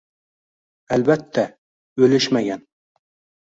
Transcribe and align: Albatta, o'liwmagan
Albatta, 0.95 1.43
o'liwmagan 2.07 2.65